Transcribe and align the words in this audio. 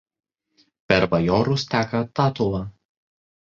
Per 0.91 0.99
Bajorus 1.11 1.67
teka 1.75 2.01
Tatula. 2.21 2.65